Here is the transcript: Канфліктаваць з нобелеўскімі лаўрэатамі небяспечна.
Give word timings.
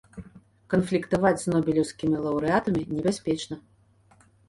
Канфліктаваць 0.73 1.43
з 1.43 1.47
нобелеўскімі 1.57 2.25
лаўрэатамі 2.25 2.81
небяспечна. 2.97 3.63